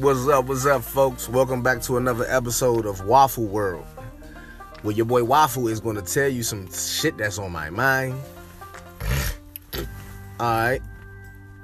What's 0.00 0.26
up? 0.28 0.46
What's 0.46 0.64
up, 0.64 0.82
folks? 0.82 1.28
Welcome 1.28 1.62
back 1.62 1.82
to 1.82 1.98
another 1.98 2.24
episode 2.26 2.86
of 2.86 3.04
Waffle 3.04 3.44
World, 3.44 3.84
where 4.80 4.94
your 4.94 5.04
boy 5.04 5.22
Waffle 5.22 5.68
is 5.68 5.78
going 5.78 5.96
to 5.96 6.02
tell 6.02 6.26
you 6.26 6.42
some 6.42 6.72
shit 6.72 7.18
that's 7.18 7.38
on 7.38 7.52
my 7.52 7.68
mind. 7.68 8.18
All 9.76 9.84
right, 10.40 10.80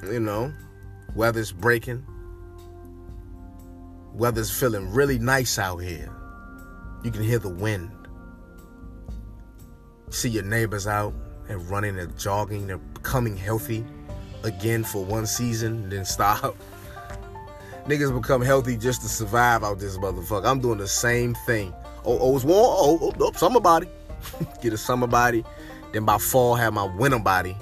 you 0.05 0.21
know, 0.21 0.53
weather's 1.15 1.51
breaking. 1.51 2.05
Weather's 4.13 4.51
feeling 4.51 4.93
really 4.93 5.19
nice 5.19 5.59
out 5.59 5.79
here. 5.79 6.13
You 7.05 7.11
can 7.11 7.23
hear 7.23 7.39
the 7.39 7.49
wind. 7.49 7.91
See 10.11 10.29
your 10.29 10.45
neighbors 10.45 10.87
out 10.87 11.15
and 11.49 11.67
running 11.71 11.99
and 11.99 12.19
jogging. 12.19 12.67
They're 12.67 12.77
becoming 12.77 13.39
healthy 13.39 13.83
again 14.43 14.85
for 14.85 15.03
one 15.03 15.25
season, 15.25 15.89
then 15.89 16.05
stop. 16.05 16.55
Niggas 17.87 18.15
become 18.21 18.43
healthy 18.43 18.77
just 18.77 19.03
to 19.03 19.09
survive 19.09 19.63
out 19.63 19.79
this 19.79 19.97
motherfucker. 19.97 20.45
I'm 20.45 20.61
doing 20.61 20.79
the 20.79 20.89
same 20.89 21.35
thing. 21.47 21.73
Oh, 22.05 22.19
oh, 22.21 22.37
it's 22.37 22.45
warm. 22.45 22.67
Oh, 22.69 22.99
oh, 23.01 23.13
oh 23.21 23.33
summer 23.33 23.61
body. 23.61 23.89
Get 24.63 24.73
a 24.73 24.79
summer 24.79 25.07
body. 25.07 25.45
Then 25.93 26.05
by 26.05 26.19
fall, 26.19 26.57
have 26.57 26.73
my 26.73 26.85
winter 26.85 27.21
body. 27.21 27.57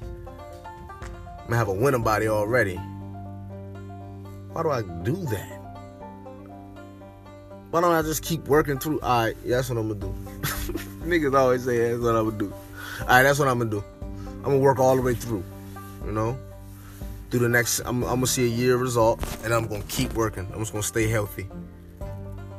I'm 0.00 1.44
gonna 1.46 1.56
have 1.56 1.68
a 1.68 1.72
winter 1.72 2.00
body 2.00 2.26
already. 2.28 2.74
Why 4.52 4.62
do 4.62 4.70
I 4.70 4.82
do 4.82 5.14
that? 5.26 5.58
Why 7.70 7.80
don't 7.80 7.92
I 7.92 8.02
just 8.02 8.24
keep 8.24 8.48
working 8.48 8.78
through? 8.78 9.00
All 9.00 9.24
right, 9.24 9.36
that's 9.44 9.68
what 9.70 9.78
I'm 9.78 9.88
gonna 9.88 10.00
do. 10.00 10.08
Niggas 11.04 11.38
always 11.38 11.64
say 11.64 11.90
that's 11.90 12.02
what 12.02 12.16
I'm 12.16 12.24
gonna 12.30 12.38
do. 12.38 12.52
All 13.02 13.06
right, 13.06 13.22
that's 13.22 13.38
what 13.38 13.46
I'm 13.46 13.58
gonna 13.58 13.70
do. 13.70 13.84
I'm 14.38 14.42
gonna 14.42 14.58
work 14.58 14.78
all 14.78 14.96
the 14.96 15.02
way 15.02 15.14
through. 15.14 15.44
You 16.04 16.12
know, 16.12 16.38
through 17.30 17.40
the 17.40 17.48
next. 17.48 17.80
I'm, 17.80 18.02
I'm 18.02 18.16
gonna 18.16 18.26
see 18.26 18.44
a 18.44 18.48
year 18.48 18.76
result, 18.76 19.22
and 19.44 19.52
I'm 19.52 19.66
gonna 19.66 19.82
keep 19.88 20.14
working. 20.14 20.48
I'm 20.52 20.60
just 20.60 20.72
gonna 20.72 20.82
stay 20.82 21.08
healthy. 21.08 21.48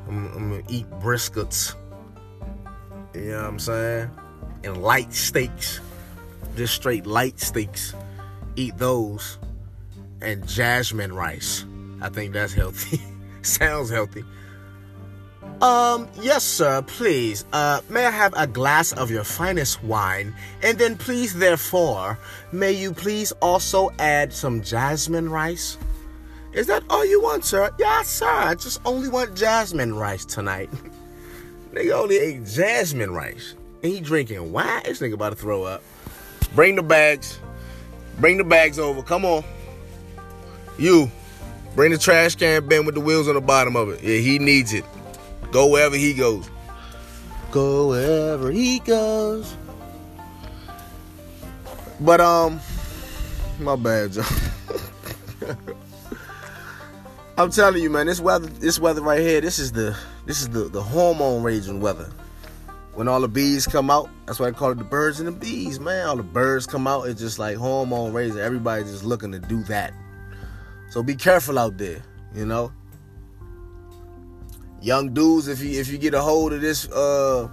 I'm, 0.07 0.27
I'm 0.33 0.49
gonna 0.51 0.63
eat 0.69 0.89
briskets. 0.99 1.75
You 3.13 3.31
know 3.31 3.37
what 3.37 3.45
I'm 3.45 3.59
saying? 3.59 4.11
And 4.63 4.81
light 4.83 5.13
steaks, 5.13 5.79
just 6.55 6.75
straight 6.75 7.05
light 7.05 7.39
steaks. 7.39 7.93
Eat 8.55 8.77
those, 8.77 9.39
and 10.21 10.47
jasmine 10.47 11.13
rice. 11.13 11.65
I 12.01 12.09
think 12.09 12.33
that's 12.33 12.53
healthy. 12.53 13.01
Sounds 13.41 13.89
healthy. 13.89 14.23
Um, 15.61 16.07
yes, 16.21 16.43
sir, 16.45 16.81
please. 16.83 17.43
Uh, 17.51 17.81
may 17.89 18.05
I 18.05 18.11
have 18.11 18.33
a 18.37 18.47
glass 18.47 18.93
of 18.93 19.11
your 19.11 19.25
finest 19.25 19.83
wine? 19.83 20.33
And 20.63 20.77
then, 20.77 20.97
please, 20.97 21.33
therefore, 21.33 22.17
may 22.53 22.71
you 22.71 22.93
please 22.93 23.33
also 23.41 23.91
add 23.99 24.31
some 24.31 24.61
jasmine 24.61 25.29
rice? 25.29 25.77
Is 26.53 26.67
that 26.67 26.83
all 26.89 27.05
you 27.05 27.21
want, 27.21 27.43
sir? 27.43 27.71
Yes, 27.77 28.07
sir. 28.07 28.29
I 28.29 28.55
just 28.55 28.79
only 28.85 29.09
want 29.09 29.35
jasmine 29.35 29.95
rice 29.95 30.23
tonight. 30.23 30.69
nigga 31.73 31.91
only 31.91 32.17
ate 32.17 32.45
jasmine 32.45 33.11
rice. 33.11 33.55
And 33.83 33.91
he 33.91 33.99
drinking 33.99 34.53
wine? 34.53 34.83
This 34.85 35.01
nigga 35.01 35.13
about 35.13 35.31
to 35.31 35.35
throw 35.35 35.63
up. 35.63 35.83
Bring 36.55 36.77
the 36.77 36.83
bags. 36.83 37.37
Bring 38.19 38.37
the 38.37 38.43
bags 38.45 38.79
over. 38.79 39.03
Come 39.03 39.25
on. 39.25 39.43
You. 40.77 41.11
Bring 41.75 41.91
the 41.91 41.97
trash 41.97 42.35
can 42.35 42.67
bin 42.67 42.85
with 42.85 42.95
the 42.95 43.01
wheels 43.01 43.27
on 43.27 43.35
the 43.35 43.41
bottom 43.41 43.75
of 43.75 43.89
it. 43.89 44.01
Yeah, 44.01 44.17
he 44.17 44.39
needs 44.39 44.73
it. 44.73 44.85
Go 45.51 45.67
wherever 45.67 45.95
he 45.95 46.13
goes. 46.13 46.49
Go 47.51 47.87
wherever 47.89 48.51
he 48.51 48.79
goes. 48.79 49.55
But 51.99 52.21
um, 52.21 52.59
my 53.59 53.75
bad, 53.75 54.13
Joe. 54.13 54.23
I'm 57.37 57.49
telling 57.49 57.81
you, 57.81 57.89
man, 57.89 58.05
this 58.05 58.21
weather, 58.21 58.45
this 58.47 58.79
weather 58.79 59.01
right 59.01 59.21
here, 59.21 59.41
this 59.41 59.57
is 59.57 59.71
the, 59.71 59.97
this 60.25 60.41
is 60.41 60.49
the 60.49 60.69
the 60.69 60.83
hormone 60.83 61.41
raging 61.41 61.81
weather. 61.81 62.09
When 62.93 63.07
all 63.07 63.21
the 63.21 63.27
bees 63.27 63.65
come 63.65 63.89
out, 63.89 64.09
that's 64.25 64.39
why 64.39 64.47
I 64.47 64.51
call 64.51 64.71
it 64.71 64.77
the 64.77 64.83
birds 64.83 65.19
and 65.19 65.27
the 65.27 65.31
bees, 65.31 65.79
man. 65.79 66.05
All 66.05 66.17
the 66.17 66.23
birds 66.23 66.67
come 66.67 66.85
out, 66.85 67.07
it's 67.07 67.19
just 67.19 67.39
like 67.39 67.57
hormone 67.57 68.13
raising. 68.13 68.39
Everybody's 68.39 68.91
just 68.91 69.03
looking 69.05 69.31
to 69.31 69.39
do 69.39 69.63
that. 69.63 69.93
So 70.89 71.01
be 71.01 71.15
careful 71.15 71.57
out 71.57 71.77
there, 71.77 72.01
you 72.35 72.45
know 72.45 72.71
young 74.81 75.13
dudes, 75.13 75.47
if 75.47 75.61
you 75.61 75.79
if 75.79 75.89
you 75.89 75.97
get 75.97 76.13
a 76.13 76.21
hold 76.21 76.53
of 76.53 76.61
this 76.61 76.89
uh 76.91 77.49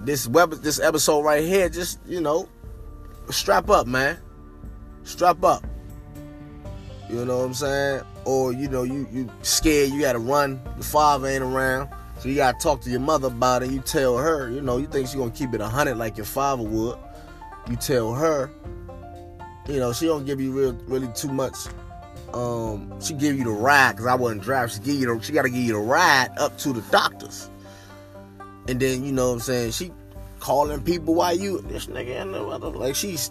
this 0.00 0.26
web 0.26 0.50
this 0.50 0.80
episode 0.80 1.22
right 1.22 1.44
here, 1.44 1.68
just 1.68 2.00
you 2.06 2.20
know, 2.20 2.48
strap 3.30 3.70
up, 3.70 3.86
man. 3.86 4.18
Strap 5.04 5.42
up. 5.44 5.64
You 7.08 7.24
know 7.24 7.38
what 7.38 7.44
I'm 7.44 7.54
saying? 7.54 8.02
Or 8.24 8.52
you 8.52 8.68
know, 8.68 8.82
you 8.82 9.06
you 9.12 9.30
scared, 9.42 9.90
you 9.90 10.00
gotta 10.00 10.18
run, 10.18 10.60
your 10.76 10.84
father 10.84 11.28
ain't 11.28 11.42
around. 11.42 11.88
So 12.18 12.28
you 12.28 12.36
gotta 12.36 12.58
talk 12.58 12.80
to 12.82 12.90
your 12.90 13.00
mother 13.00 13.28
about 13.28 13.62
it. 13.62 13.70
You 13.70 13.80
tell 13.80 14.16
her, 14.16 14.50
you 14.50 14.60
know, 14.60 14.78
you 14.78 14.86
think 14.86 15.08
she 15.08 15.18
gonna 15.18 15.30
keep 15.30 15.54
it 15.54 15.60
a 15.60 15.68
hundred 15.68 15.96
like 15.96 16.16
your 16.16 16.26
father 16.26 16.62
would. 16.62 16.96
You 17.68 17.76
tell 17.76 18.14
her, 18.14 18.50
you 19.68 19.78
know, 19.78 19.92
she 19.92 20.06
don't 20.06 20.24
give 20.24 20.40
you 20.40 20.52
real 20.52 20.72
really 20.86 21.08
too 21.14 21.32
much 21.32 21.56
um, 22.34 23.00
she 23.00 23.14
give 23.14 23.36
you 23.36 23.44
the 23.44 23.50
ride 23.50 23.92
because 23.92 24.06
I 24.06 24.14
wasn't 24.14 24.42
driving. 24.42 24.74
She 24.74 24.80
give 24.80 24.94
you 24.94 25.14
the, 25.14 25.22
she 25.22 25.32
got 25.32 25.42
to 25.42 25.50
give 25.50 25.60
you 25.62 25.74
the 25.74 25.78
ride 25.78 26.30
up 26.38 26.56
to 26.58 26.72
the 26.72 26.80
doctors, 26.90 27.50
and 28.68 28.80
then 28.80 29.04
you 29.04 29.12
know 29.12 29.28
what 29.28 29.34
I'm 29.34 29.40
saying. 29.40 29.72
She 29.72 29.92
calling 30.40 30.82
people 30.82 31.14
why 31.14 31.32
you 31.32 31.60
this 31.62 31.86
nigga 31.86 32.20
and 32.20 32.34
the 32.34 32.44
other 32.44 32.68
like 32.68 32.94
she's 32.94 33.30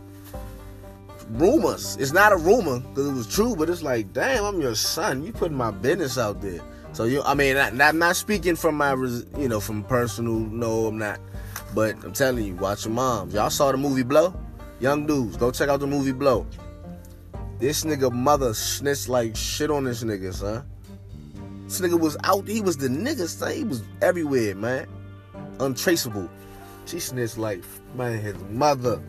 rumors. 1.29 1.97
It's 1.97 2.13
not 2.13 2.31
a 2.31 2.38
rumor 2.38 2.79
because 2.79 3.07
it 3.07 3.13
was 3.13 3.28
true, 3.28 3.56
but 3.56 3.69
it's 3.69 3.84
like 3.84 4.13
damn, 4.13 4.45
I'm 4.45 4.62
your 4.62 4.75
son. 4.75 5.23
You 5.23 5.31
putting 5.31 5.57
my 5.57 5.72
business 5.72 6.18
out 6.18 6.41
there. 6.41 6.62
So 6.94 7.06
you, 7.06 7.22
I 7.23 7.35
mean, 7.35 7.56
I, 7.56 7.69
I'm 7.88 8.00
not 8.00 8.18
speaking 8.18 8.56
from 8.56 8.75
my, 8.75 8.94
you 8.94 9.47
know, 9.47 9.59
from 9.59 9.83
personal. 9.83 10.33
No, 10.33 10.88
I'm 10.88 10.97
not. 10.97 11.19
But 11.73 11.95
I'm 12.03 12.12
telling 12.12 12.44
you, 12.44 12.56
watch 12.56 12.85
your 12.85 12.94
moms. 12.94 13.33
Y'all 13.33 13.50
saw 13.50 13.72
the 13.72 13.78
movie 13.78 14.03
Blow? 14.03 14.33
Young 14.81 15.06
dudes, 15.06 15.38
go 15.38 15.51
check 15.51 15.69
out 15.69 15.79
the 15.79 15.88
movie 15.88 16.12
Blow. 16.12 16.45
This 17.62 17.84
nigga 17.84 18.12
mother 18.12 18.56
snitched 18.56 19.08
like 19.08 19.36
shit 19.36 19.70
on 19.70 19.84
this 19.84 20.04
nigga, 20.04 20.34
son. 20.34 20.66
This 21.66 21.80
nigga 21.80 22.00
was 22.00 22.18
out, 22.24 22.48
he 22.48 22.60
was 22.60 22.76
the 22.76 22.88
nigga, 22.88 23.28
son. 23.28 23.54
He 23.54 23.64
was 23.64 23.84
everywhere, 24.02 24.56
man. 24.56 24.88
Untraceable. 25.60 26.28
She 26.88 27.00
snitched 27.00 27.38
like, 27.38 27.64
man, 27.94 28.20
his 28.20 28.36
mother. 28.50 29.00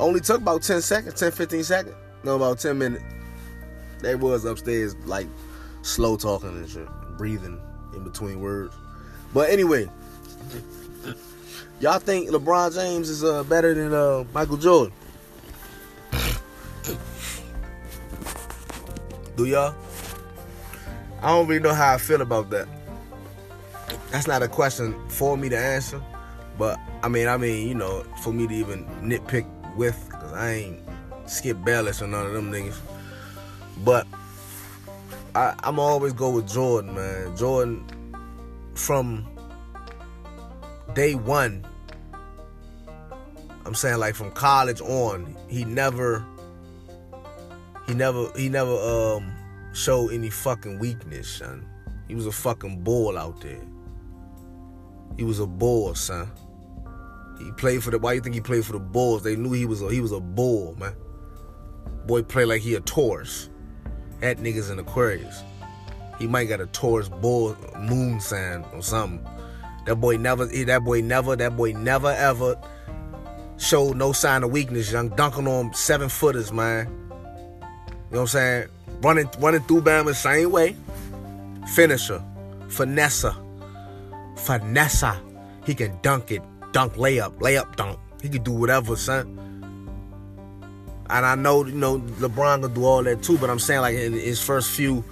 Only 0.00 0.18
took 0.18 0.40
about 0.40 0.62
10 0.62 0.82
seconds, 0.82 1.14
10, 1.14 1.30
15 1.30 1.62
seconds. 1.62 1.94
No, 2.24 2.34
about 2.34 2.58
10 2.58 2.76
minutes. 2.76 3.04
They 4.00 4.16
was 4.16 4.44
upstairs, 4.44 4.96
like, 5.06 5.28
slow 5.82 6.16
talking 6.16 6.48
and 6.48 6.68
shit, 6.68 6.88
breathing 7.16 7.60
in 7.94 8.02
between 8.02 8.40
words. 8.40 8.74
But 9.32 9.50
anyway, 9.50 9.88
y'all 11.78 12.00
think 12.00 12.30
LeBron 12.30 12.74
James 12.74 13.08
is 13.08 13.22
uh, 13.22 13.44
better 13.44 13.72
than 13.72 13.94
uh, 13.94 14.24
Michael 14.34 14.56
Jordan? 14.56 14.92
Do 19.36 19.46
y'all? 19.46 19.74
I 21.22 21.28
don't 21.28 21.46
really 21.46 21.60
know 21.60 21.74
how 21.74 21.94
I 21.94 21.98
feel 21.98 22.20
about 22.20 22.50
that. 22.50 22.68
That's 24.10 24.26
not 24.26 24.42
a 24.42 24.48
question 24.48 24.94
for 25.08 25.36
me 25.36 25.48
to 25.48 25.58
answer, 25.58 26.00
but 26.58 26.78
I 27.02 27.08
mean, 27.08 27.26
I 27.26 27.36
mean, 27.36 27.66
you 27.66 27.74
know, 27.74 28.04
for 28.22 28.32
me 28.32 28.46
to 28.46 28.54
even 28.54 28.84
nitpick 29.02 29.46
with, 29.74 30.08
cause 30.10 30.32
I 30.32 30.50
ain't 30.52 30.80
Skip 31.26 31.64
Bayless 31.64 32.00
or 32.00 32.06
none 32.06 32.26
of 32.26 32.32
them 32.32 32.52
niggas. 32.52 32.78
But 33.84 34.06
I, 35.34 35.54
I'm 35.64 35.80
always 35.80 36.12
go 36.12 36.30
with 36.30 36.48
Jordan, 36.48 36.94
man. 36.94 37.36
Jordan, 37.36 37.84
from 38.74 39.26
day 40.94 41.14
one, 41.16 41.66
I'm 43.66 43.74
saying 43.74 43.98
like 43.98 44.14
from 44.14 44.30
college 44.30 44.80
on, 44.80 45.34
he 45.48 45.64
never 45.64 46.24
he 47.86 47.94
never 47.94 48.30
he 48.36 48.48
never 48.48 48.72
um 48.72 49.32
showed 49.72 50.12
any 50.12 50.30
fucking 50.30 50.78
weakness, 50.78 51.28
son. 51.28 51.66
He 52.08 52.14
was 52.14 52.26
a 52.26 52.32
fucking 52.32 52.82
bull 52.82 53.18
out 53.18 53.40
there. 53.40 53.60
He 55.16 55.24
was 55.24 55.40
a 55.40 55.46
bull, 55.46 55.94
son. 55.94 56.30
He 57.38 57.50
played 57.52 57.82
for 57.82 57.90
the. 57.90 57.98
Why 57.98 58.12
you 58.12 58.20
think 58.20 58.34
he 58.34 58.40
played 58.40 58.64
for 58.64 58.72
the 58.72 58.78
Bulls? 58.78 59.22
They 59.22 59.36
knew 59.36 59.52
he 59.52 59.66
was 59.66 59.82
a 59.82 59.90
he 59.90 60.00
was 60.00 60.12
a 60.12 60.20
bull, 60.20 60.76
man. 60.78 60.94
Boy 62.06 62.22
played 62.22 62.46
like 62.46 62.62
he 62.62 62.74
a 62.74 62.80
Taurus. 62.80 63.50
That 64.20 64.38
nigga's 64.38 64.70
an 64.70 64.78
Aquarius. 64.78 65.42
He 66.18 66.26
might 66.26 66.44
got 66.44 66.60
a 66.60 66.66
Taurus 66.66 67.08
bull 67.08 67.56
moon 67.78 68.20
sign 68.20 68.64
or 68.72 68.82
something. 68.82 69.26
That 69.86 69.96
boy 69.96 70.16
never. 70.16 70.46
That 70.46 70.84
boy 70.84 71.00
never. 71.00 71.36
That 71.36 71.56
boy 71.56 71.72
never 71.72 72.10
ever 72.12 72.56
showed 73.56 73.96
no 73.96 74.12
sign 74.12 74.44
of 74.44 74.50
weakness. 74.50 74.92
Young 74.92 75.08
dunking 75.10 75.48
on 75.48 75.74
seven 75.74 76.08
footers, 76.08 76.52
man. 76.52 77.03
You 78.10 78.16
know 78.16 78.20
what 78.20 78.20
I'm 78.20 78.26
saying? 78.26 78.68
Running 79.02 79.28
running 79.38 79.62
through 79.62 79.82
Bama 79.82 80.06
the 80.06 80.14
same 80.14 80.50
way. 80.50 80.76
Finisher. 81.74 82.22
Finesse. 82.68 83.26
Finesse. 84.36 85.04
He 85.64 85.74
can 85.74 85.98
dunk 86.02 86.30
it. 86.30 86.42
Dunk 86.72 86.94
layup. 86.94 87.38
Layup 87.38 87.76
dunk. 87.76 87.98
He 88.22 88.28
can 88.28 88.42
do 88.42 88.52
whatever, 88.52 88.96
son. 88.96 89.40
And 91.10 91.26
I 91.26 91.34
know, 91.34 91.64
you 91.64 91.74
know, 91.74 91.98
LeBron 91.98 92.62
gonna 92.62 92.74
do 92.74 92.84
all 92.84 93.02
that 93.02 93.22
too, 93.22 93.36
but 93.38 93.50
I'm 93.50 93.58
saying 93.58 93.80
like 93.80 93.94
in 93.94 94.14
his 94.14 94.42
first 94.42 94.70
few 94.70 95.04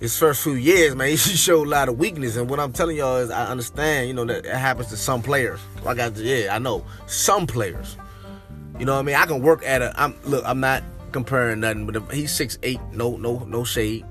his 0.00 0.18
first 0.18 0.42
few 0.42 0.54
years, 0.54 0.94
man, 0.94 1.08
he 1.10 1.16
showed 1.16 1.66
a 1.66 1.70
lot 1.70 1.88
of 1.88 1.98
weakness. 1.98 2.36
And 2.36 2.50
what 2.50 2.60
I'm 2.60 2.72
telling 2.72 2.96
y'all 2.96 3.16
is 3.16 3.30
I 3.30 3.46
understand, 3.46 4.08
you 4.08 4.14
know, 4.14 4.24
that 4.24 4.44
it 4.44 4.54
happens 4.54 4.88
to 4.88 4.96
some 4.96 5.22
players. 5.22 5.60
Like 5.82 5.98
I 5.98 6.08
yeah, 6.08 6.54
I 6.54 6.58
know. 6.58 6.84
Some 7.06 7.46
players. 7.46 7.96
You 8.78 8.84
know 8.84 8.94
what 8.94 9.00
I 9.00 9.02
mean? 9.02 9.16
I 9.16 9.26
can 9.26 9.42
work 9.42 9.64
at 9.64 9.80
a 9.80 9.94
I'm 9.96 10.14
look, 10.24 10.44
I'm 10.46 10.60
not 10.60 10.82
comparing 11.12 11.60
nothing, 11.60 11.86
but 11.86 11.96
if 11.96 12.10
he's 12.10 12.32
six 12.32 12.58
eight, 12.62 12.80
no, 12.92 13.16
no, 13.16 13.38
no 13.40 13.64
shade. 13.64 14.04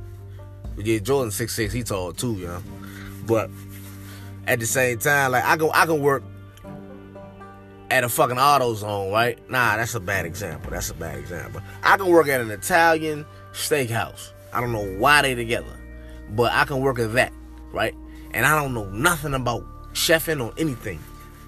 Yeah, 0.77 0.99
Jordan 0.99 1.31
six 1.31 1.53
six, 1.53 1.73
he 1.73 1.83
tall 1.83 2.13
too, 2.13 2.33
you 2.33 2.47
know. 2.47 2.63
But 3.25 3.49
at 4.47 4.59
the 4.59 4.65
same 4.65 4.99
time, 4.99 5.31
like 5.31 5.43
I 5.43 5.57
can 5.57 5.69
I 5.73 5.85
can 5.85 6.01
work 6.01 6.23
at 7.89 8.05
a 8.05 8.09
fucking 8.09 8.37
AutoZone, 8.37 9.11
right? 9.11 9.49
Nah, 9.49 9.75
that's 9.75 9.95
a 9.95 9.99
bad 9.99 10.25
example. 10.25 10.71
That's 10.71 10.89
a 10.89 10.93
bad 10.93 11.19
example. 11.19 11.61
I 11.83 11.97
can 11.97 12.07
work 12.07 12.27
at 12.29 12.39
an 12.39 12.49
Italian 12.49 13.25
steakhouse. 13.51 14.31
I 14.53 14.61
don't 14.61 14.71
know 14.71 14.85
why 14.97 15.21
they 15.21 15.35
together, 15.35 15.77
but 16.31 16.51
I 16.53 16.63
can 16.63 16.79
work 16.79 16.99
at 16.99 17.13
that, 17.13 17.33
right? 17.73 17.93
And 18.33 18.45
I 18.45 18.55
don't 18.55 18.73
know 18.73 18.89
nothing 18.89 19.33
about 19.33 19.65
chefing 19.93 20.43
or 20.43 20.53
anything. 20.57 20.99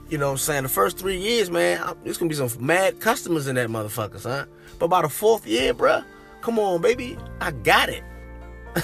You 0.10 0.18
know 0.18 0.28
what 0.28 0.32
I'm 0.34 0.38
saying? 0.38 0.64
The 0.64 0.70
first 0.70 0.98
three 0.98 1.18
years, 1.18 1.50
man, 1.50 1.96
there's 2.04 2.18
gonna 2.18 2.30
be 2.30 2.36
some 2.36 2.50
mad 2.60 3.00
customers 3.00 3.48
in 3.48 3.56
that 3.56 3.70
motherfucker, 3.70 4.20
son. 4.20 4.48
But 4.80 4.90
by 4.90 5.02
the 5.02 5.10
fourth 5.10 5.48
year, 5.48 5.74
bruh, 5.74 6.04
come 6.42 6.60
on, 6.60 6.82
baby, 6.82 7.18
I 7.42 7.52
got 7.52 7.90
it. 7.90 8.04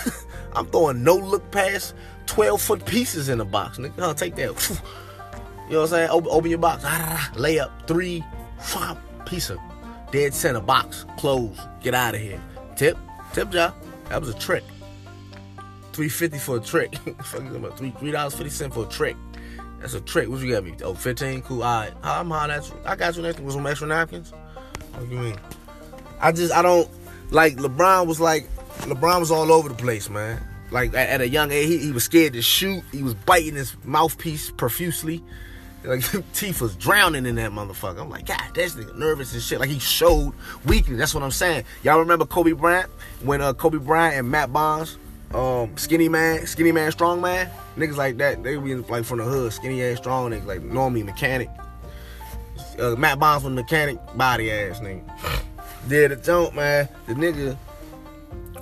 I'm 0.54 0.66
throwing 0.68 1.04
no 1.04 1.16
look 1.16 1.52
past 1.52 1.94
12 2.28 2.62
foot 2.62 2.86
pieces 2.86 3.30
in 3.30 3.38
the 3.38 3.46
box, 3.46 3.78
nigga. 3.78 4.00
I'll 4.00 4.14
take 4.14 4.36
that. 4.36 4.82
You 5.70 5.76
know 5.76 5.82
what 5.82 5.94
I'm 5.94 6.10
saying? 6.10 6.10
Open, 6.10 6.50
your 6.50 6.58
box. 6.58 6.84
Lay 7.36 7.60
up. 7.60 7.88
Three. 7.88 8.24
Five. 8.60 8.98
Piece 9.28 9.52
of 9.52 9.60
dead 10.12 10.34
center 10.34 10.62
box. 10.62 11.06
Close. 11.18 11.60
Get 11.84 11.94
out 11.94 12.16
of 12.16 12.22
here. 12.22 12.42
Tip. 12.76 12.98
Tip 13.34 13.52
job. 13.52 13.76
That 14.10 14.20
was 14.20 14.30
a 14.30 14.40
trick. 14.40 14.64
350 15.94 16.40
for 16.40 16.58
a 16.58 16.60
trick. 16.60 16.96
Three 18.00 18.12
dollars 18.12 18.34
fifty 18.34 18.50
cent 18.50 18.74
for 18.74 18.86
a 18.86 18.90
trick. 18.90 19.16
That's 19.80 19.94
a 19.94 20.02
trick. 20.02 20.28
What 20.30 20.42
you 20.42 20.54
got 20.54 20.64
me? 20.64 20.76
Oh, 20.84 20.94
15? 20.94 21.42
Cool. 21.44 21.64
All 21.64 21.82
right. 21.82 21.94
I'm 22.04 22.30
hot 22.30 22.50
at. 22.50 22.72
I 22.86 22.96
got 22.96 23.16
you 23.16 23.22
next 23.22 23.40
with 23.40 23.54
some 23.54 23.66
extra 23.66 23.88
napkins. 23.88 24.32
What 24.94 25.10
you 25.10 25.18
mean? 25.18 25.38
I 26.20 26.32
just 26.32 26.54
I 26.54 26.62
don't 26.62 26.90
like 27.32 27.56
LeBron 27.56 28.08
was 28.08 28.20
like 28.20 28.50
LeBron 28.82 29.20
was 29.20 29.32
all 29.32 29.52
over 29.52 29.70
the 29.70 29.76
place, 29.76 30.10
man. 30.10 30.42
Like 30.72 30.94
at, 30.94 31.10
at 31.10 31.22
a 31.22 31.28
young 31.28 31.52
age, 31.52 31.68
he, 31.68 31.78
he 31.78 31.92
was 31.92 32.04
scared 32.04 32.34
to 32.34 32.42
shoot. 32.42 32.84
He 32.92 33.04
was 33.04 33.14
biting 33.14 33.56
his 33.56 33.76
mouthpiece 33.84 34.52
profusely. 34.52 35.24
Like 35.84 36.04
teeth 36.34 36.62
was 36.62 36.76
drowning 36.76 37.26
in 37.26 37.36
that 37.36 37.52
motherfucker. 37.52 38.02
I'm 38.02 38.10
like, 38.10 38.26
God, 38.26 38.42
this 38.54 38.76
nigga 38.76 38.96
nervous 38.96 39.34
and 39.34 39.42
shit. 39.42 39.60
Like 39.60 39.70
he 39.70 39.80
showed 39.80 40.34
weakness. 40.66 40.98
That's 40.98 41.14
what 41.14 41.24
I'm 41.24 41.32
saying. 41.32 41.64
Y'all 41.84 42.00
remember 42.00 42.26
Kobe 42.26 42.52
Bryant 42.52 42.90
when 43.24 43.42
uh, 43.42 43.54
Kobe 43.54 43.78
Bryant 43.78 44.18
and 44.18 44.30
Matt 44.30 44.52
Barnes, 44.52 44.98
um, 45.34 45.78
skinny 45.78 46.10
man, 46.10 46.46
skinny 46.48 46.72
man, 46.72 46.92
strong 46.92 47.22
man, 47.22 47.50
niggas 47.78 47.98
like 47.98 48.18
that. 48.18 48.44
They 48.44 48.58
be 48.58 48.76
like 48.76 49.06
from 49.06 49.20
the 49.20 49.26
hood, 49.26 49.54
skinny 49.54 49.84
ass, 49.84 49.98
strong 49.98 50.32
niggas, 50.32 50.46
like 50.46 50.62
normally 50.62 51.04
mechanic. 51.04 51.50
Uh, 52.80 52.96
Matt 52.96 53.20
Barnes 53.20 53.44
was 53.44 53.54
mechanic, 53.54 54.00
body 54.16 54.52
ass 54.52 54.80
nigga. 54.80 55.04
Did 55.88 56.12
the 56.12 56.16
jump, 56.16 56.56
man. 56.56 56.88
The 57.08 57.14
nigga 57.14 57.58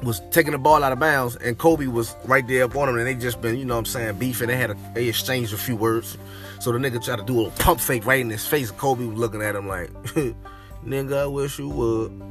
was 0.04 0.22
taking 0.32 0.52
the 0.52 0.58
ball 0.58 0.84
out 0.84 0.92
of 0.92 1.00
bounds, 1.00 1.36
and 1.38 1.58
Kobe 1.58 1.88
was 1.88 2.16
right 2.26 2.46
there 2.48 2.66
up 2.66 2.76
on 2.76 2.90
him, 2.90 2.98
and 2.98 3.08
they 3.08 3.16
just 3.16 3.42
been, 3.42 3.58
you 3.58 3.66
know 3.66 3.76
what 3.76 3.80
I'm 3.80 3.86
saying, 3.86 4.18
beefing. 4.18 4.48
They 4.48 4.58
had 4.58 4.72
a, 4.72 4.78
they 4.94 5.08
exchanged 5.08 5.54
a 5.54 5.58
few 5.58 5.76
words. 5.76 6.18
So 6.60 6.72
the 6.72 6.80
nigga 6.80 7.04
tried 7.04 7.20
to 7.20 7.26
do 7.26 7.46
a 7.46 7.52
pump 7.52 7.80
fake 7.80 8.06
right 8.06 8.20
in 8.20 8.30
his 8.30 8.46
face. 8.46 8.70
And 8.70 8.78
Kobe 8.78 9.06
was 9.06 9.18
looking 9.18 9.42
at 9.42 9.56
him 9.56 9.68
like, 9.68 9.92
nigga, 10.86 11.18
I 11.18 11.26
wish 11.28 11.60
you 11.60 11.70
would. 11.70 12.22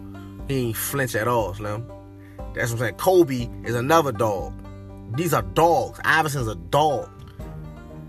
He 0.48 0.68
ain't 0.68 0.76
flinch 0.76 1.14
at 1.14 1.28
all, 1.28 1.54
Slim. 1.54 1.90
That's 2.56 2.70
what 2.70 2.80
I'm 2.80 2.86
saying. 2.86 2.94
Kobe 2.94 3.48
is 3.64 3.74
another 3.74 4.12
dog. 4.12 4.52
These 5.16 5.32
are 5.34 5.42
dogs. 5.42 6.00
Iverson's 6.04 6.48
a 6.48 6.54
dog. 6.54 7.10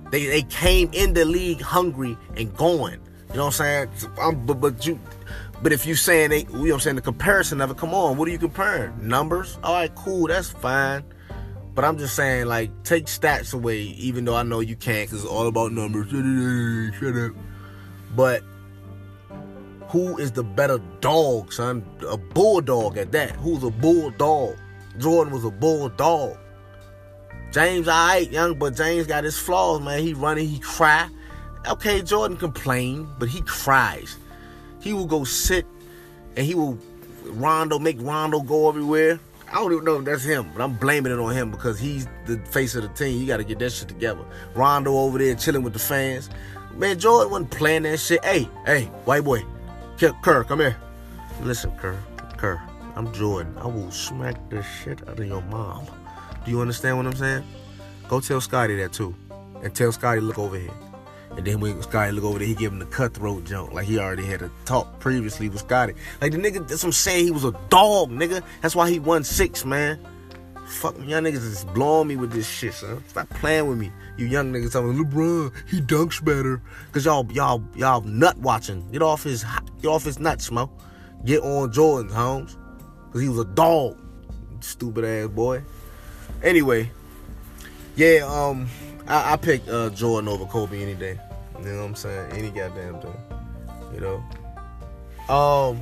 They 0.09 0.25
they 0.25 0.43
came 0.43 0.89
in 0.93 1.13
the 1.13 1.25
league 1.25 1.61
hungry 1.61 2.17
and 2.35 2.55
going. 2.55 3.01
You 3.31 3.35
know 3.35 3.45
what 3.45 3.59
I'm 3.59 3.89
saying? 3.91 4.11
I'm, 4.19 4.45
but 4.45 4.61
but 4.61 4.85
you 4.85 4.99
but 5.61 5.73
if 5.73 5.85
you 5.85 5.95
saying 5.95 6.29
they, 6.29 6.39
you 6.39 6.45
know 6.51 6.59
what 6.59 6.73
I'm 6.73 6.79
saying, 6.79 6.95
the 6.95 7.01
comparison 7.01 7.61
of 7.61 7.71
it, 7.71 7.77
come 7.77 7.93
on, 7.93 8.17
what 8.17 8.27
are 8.27 8.31
you 8.31 8.37
comparing? 8.37 9.07
Numbers? 9.07 9.57
All 9.63 9.73
right, 9.73 9.93
cool, 9.95 10.27
that's 10.27 10.49
fine. 10.49 11.03
But 11.73 11.83
I'm 11.83 11.97
just 11.97 12.15
saying, 12.15 12.45
like, 12.45 12.71
take 12.83 13.05
stats 13.05 13.53
away, 13.53 13.79
even 13.79 14.25
though 14.25 14.35
I 14.35 14.43
know 14.43 14.61
you 14.61 14.75
can't, 14.75 15.07
because 15.09 15.23
it's 15.23 15.31
all 15.31 15.47
about 15.47 15.71
numbers. 15.71 16.09
Shut 16.99 17.15
up. 17.15 17.31
But 18.15 18.43
who 19.89 20.17
is 20.17 20.31
the 20.31 20.43
better 20.43 20.79
dog, 21.01 21.53
son? 21.53 21.85
A 22.07 22.17
bulldog 22.17 22.97
at 22.97 23.11
that. 23.13 23.31
Who's 23.37 23.63
a 23.63 23.69
bulldog? 23.69 24.57
Jordan 24.97 25.33
was 25.33 25.45
a 25.45 25.51
bulldog. 25.51 26.37
James, 27.51 27.87
alright, 27.87 28.29
young, 28.29 28.57
but 28.57 28.75
James 28.75 29.07
got 29.07 29.23
his 29.23 29.37
flaws, 29.37 29.81
man. 29.81 30.01
He 30.01 30.13
running, 30.13 30.47
he 30.47 30.59
cry. 30.59 31.09
Okay, 31.67 32.01
Jordan 32.01 32.37
complain, 32.37 33.07
but 33.17 33.29
he 33.29 33.41
cries. 33.41 34.17
He 34.81 34.93
will 34.93 35.05
go 35.05 35.23
sit 35.23 35.65
and 36.35 36.45
he 36.45 36.55
will 36.55 36.77
Rondo 37.25 37.79
make 37.79 37.97
Rondo 37.99 38.41
go 38.41 38.69
everywhere. 38.69 39.19
I 39.49 39.55
don't 39.55 39.71
even 39.71 39.85
know 39.85 39.99
if 39.99 40.05
that's 40.05 40.23
him, 40.23 40.49
but 40.53 40.61
I'm 40.61 40.73
blaming 40.75 41.11
it 41.11 41.19
on 41.19 41.33
him 41.33 41.51
because 41.51 41.79
he's 41.79 42.07
the 42.25 42.37
face 42.51 42.75
of 42.75 42.83
the 42.83 42.89
team. 42.89 43.19
You 43.19 43.25
got 43.25 43.37
to 43.37 43.45
get 43.45 43.59
that 43.59 43.71
shit 43.71 43.87
together. 43.87 44.25
Rondo 44.53 44.93
over 44.97 45.17
there 45.17 45.35
chilling 45.35 45.63
with 45.63 45.73
the 45.73 45.79
fans. 45.79 46.29
Man, 46.75 46.99
Jordan 46.99 47.31
wasn't 47.31 47.51
playing 47.51 47.83
that 47.83 47.99
shit. 47.99 48.23
Hey, 48.25 48.49
hey, 48.65 48.85
white 49.05 49.23
boy, 49.23 49.43
Kerr, 49.97 50.43
come 50.43 50.59
here. 50.59 50.77
Listen, 51.41 51.71
Kerr, 51.71 51.97
Kerr, 52.37 52.61
I'm 52.95 53.11
Jordan. 53.13 53.57
I 53.57 53.65
will 53.65 53.89
smack 53.89 54.47
the 54.51 54.61
shit 54.61 55.01
out 55.09 55.19
of 55.19 55.25
your 55.25 55.41
mom. 55.41 55.87
Do 56.45 56.51
you 56.51 56.61
understand 56.61 56.97
what 56.97 57.07
I'm 57.07 57.15
saying? 57.15 57.43
Go 58.07 58.19
tell 58.19 58.39
Scotty 58.39 58.75
that 58.77 58.93
too, 58.93 59.15
and 59.63 59.73
tell 59.73 59.91
Scotty 59.91 60.21
look 60.21 60.37
over 60.37 60.55
here. 60.55 60.69
And 61.31 61.45
then 61.45 61.59
when 61.59 61.81
Scotty 61.81 62.11
look 62.11 62.25
over 62.25 62.37
there, 62.37 62.47
he 62.47 62.53
give 62.53 62.71
him 62.71 62.77
the 62.77 62.85
cutthroat 62.85 63.45
jump. 63.45 63.73
Like 63.73 63.87
he 63.87 63.97
already 63.97 64.23
had 64.23 64.43
a 64.43 64.51
talk 64.65 64.99
previously 64.99 65.49
with 65.49 65.61
Scotty. 65.61 65.95
Like 66.21 66.31
the 66.31 66.37
nigga, 66.37 66.67
that's 66.67 66.83
what 66.83 66.89
I'm 66.89 66.91
saying. 66.91 67.25
He 67.25 67.31
was 67.31 67.43
a 67.43 67.59
dog, 67.69 68.11
nigga. 68.11 68.43
That's 68.61 68.75
why 68.75 68.91
he 68.91 68.99
won 68.99 69.23
six, 69.23 69.65
man. 69.65 69.99
Fuck, 70.67 70.97
y'all 70.97 71.21
niggas 71.21 71.35
is 71.35 71.63
blowing 71.73 72.09
me 72.09 72.17
with 72.17 72.31
this 72.33 72.47
shit, 72.47 72.73
son. 72.73 73.01
Stop 73.07 73.29
playing 73.29 73.67
with 73.67 73.77
me. 73.77 73.89
You 74.17 74.25
young 74.25 74.51
niggas 74.51 74.73
telling 74.73 74.97
me, 74.97 75.03
LeBron, 75.03 75.53
he 75.65 75.79
dunks 75.79 76.23
better. 76.23 76.61
Cause 76.91 77.05
y'all, 77.05 77.25
y'all, 77.31 77.63
y'all 77.73 78.01
nut 78.01 78.37
watching. 78.37 78.85
Get 78.91 79.01
off 79.01 79.23
his, 79.23 79.45
get 79.81 79.87
off 79.87 80.03
his 80.03 80.19
nuts, 80.19 80.51
mo. 80.51 80.69
Get 81.23 81.41
on 81.41 81.71
Jordan, 81.71 82.11
Holmes. 82.11 82.57
Cause 83.11 83.21
he 83.21 83.29
was 83.29 83.39
a 83.39 83.45
dog. 83.45 83.97
Stupid 84.59 85.05
ass 85.05 85.29
boy. 85.29 85.63
Anyway, 86.43 86.91
yeah, 87.95 88.19
um, 88.27 88.67
I, 89.07 89.33
I 89.33 89.37
pick 89.37 89.65
uh, 89.69 89.89
Jordan 89.91 90.27
over 90.27 90.45
Kobe 90.45 90.81
any 90.81 90.95
day. 90.95 91.17
You 91.59 91.65
know 91.65 91.77
what 91.79 91.85
I'm 91.85 91.95
saying? 91.95 92.31
Any 92.33 92.49
goddamn 92.49 92.99
thing. 92.99 93.15
You 93.93 94.01
know. 94.01 95.33
Um. 95.33 95.81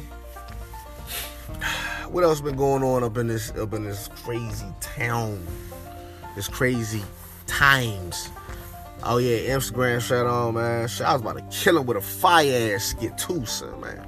What 2.10 2.24
else 2.24 2.42
been 2.42 2.56
going 2.56 2.84
on 2.84 3.04
up 3.04 3.18
in 3.18 3.28
this 3.28 3.52
up 3.52 3.74
in 3.74 3.84
this 3.84 4.10
crazy 4.24 4.68
town? 4.80 5.46
This 6.36 6.48
crazy 6.48 7.04
times. 7.48 8.30
Oh 9.04 9.18
yeah, 9.18 9.56
Instagram 9.56 10.02
shut 10.02 10.26
on, 10.26 10.56
man. 10.56 10.82
I 10.82 11.14
was 11.14 11.22
about 11.22 11.38
to 11.38 11.44
kill 11.56 11.78
him 11.78 11.86
with 11.86 11.98
a 11.98 12.02
fire 12.02 12.74
ass 12.76 12.86
skit 12.86 13.18
too, 13.18 13.46
son, 13.46 13.80
man. 13.82 14.08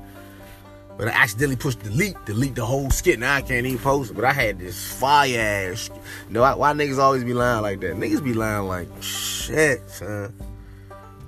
But 0.98 1.10
I 1.10 1.12
accidentally 1.12 1.56
pushed 1.56 1.80
delete, 1.84 2.18
delete 2.25 2.56
the 2.56 2.66
whole 2.66 2.89
skit. 2.89 3.20
Now 3.20 3.36
I 3.36 3.42
can't 3.42 3.66
even 3.66 3.77
post 3.77 4.12
it. 4.12 4.16
But 4.16 4.25
I 4.25 4.34
had 4.34 4.58
this 4.58 4.92
fire 4.94 5.39
ass. 5.39 5.89
You 6.27 6.34
know 6.34 6.42
why, 6.42 6.56
why 6.56 6.74
niggas 6.74 6.98
always 6.98 7.24
be 7.24 7.36
lying 7.36 7.62
like 7.62 7.80
that? 7.82 7.96
Niggas 7.96 8.24
be 8.24 8.34
lying 8.34 8.68
like 8.68 8.88
shit, 9.01 9.88
son. 9.89 10.34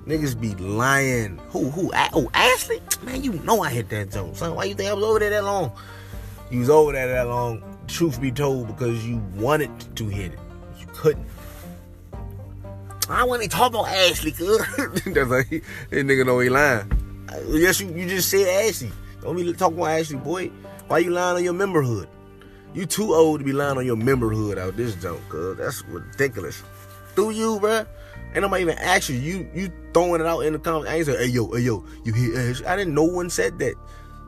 Niggas 0.06 0.40
be 0.40 0.56
lying. 0.56 1.38
Who, 1.50 1.70
who? 1.70 1.92
Oh, 2.12 2.28
Ashley? 2.34 2.80
Man, 3.02 3.22
you 3.22 3.34
know 3.44 3.62
I 3.62 3.70
hit 3.70 3.88
that 3.90 4.10
joke, 4.10 4.34
son. 4.34 4.56
Why 4.56 4.64
you 4.64 4.74
think 4.74 4.90
I 4.90 4.92
was 4.92 5.04
over 5.04 5.20
there 5.20 5.30
that 5.30 5.44
long? 5.44 5.70
You 6.50 6.60
was 6.60 6.70
over 6.70 6.92
there 6.92 7.06
that 7.06 7.28
long, 7.28 7.62
truth 7.86 8.20
be 8.20 8.32
told, 8.32 8.66
because 8.66 9.06
you 9.06 9.18
wanted 9.36 9.70
to 9.96 10.08
hit 10.08 10.32
it. 10.32 10.38
You 10.78 10.86
couldn't. 10.92 11.26
I 13.08 13.24
want 13.24 13.42
to 13.42 13.48
talk 13.48 13.70
about 13.70 13.88
Ashley, 13.88 14.32
cuz. 14.32 14.58
That's 15.06 15.30
like, 15.30 15.64
nigga 15.90 16.26
know 16.26 16.38
he 16.40 16.48
lying. 16.48 16.90
Yes, 17.48 17.80
you, 17.80 17.88
you 17.94 18.08
just 18.08 18.28
said 18.28 18.66
Ashley. 18.66 18.90
Don't 19.22 19.36
be 19.36 19.52
talking 19.52 19.76
about 19.76 19.90
Ashley, 19.90 20.16
boy. 20.16 20.48
Why 20.88 20.98
you 20.98 21.10
lying 21.10 21.36
on 21.36 21.44
your 21.44 21.54
memberhood? 21.54 22.08
You 22.74 22.86
too 22.86 23.14
old 23.14 23.40
to 23.40 23.44
be 23.44 23.52
lying 23.52 23.78
on 23.78 23.86
your 23.86 23.96
memberhood 23.96 24.58
out 24.58 24.76
this 24.76 24.94
joke, 24.96 25.20
cuz. 25.28 25.56
That's 25.56 25.84
ridiculous. 25.84 26.62
Do 27.14 27.30
you, 27.30 27.58
bruh? 27.60 27.86
Ain't 28.32 28.42
nobody 28.42 28.62
even 28.62 28.78
ask 28.78 29.08
you. 29.08 29.16
You 29.16 29.50
you 29.52 29.72
throwing 29.92 30.20
it 30.20 30.26
out 30.26 30.40
in 30.40 30.52
the 30.52 30.58
comments. 30.58 30.88
I 30.88 30.96
ain't 30.96 31.06
say, 31.06 31.16
hey 31.16 31.26
yo, 31.26 31.50
hey 31.50 31.60
yo, 31.60 31.84
you 32.04 32.12
hear 32.12 32.38
Ash? 32.38 32.62
I 32.64 32.76
didn't 32.76 32.94
know 32.94 33.04
one 33.04 33.28
said 33.28 33.58
that. 33.58 33.74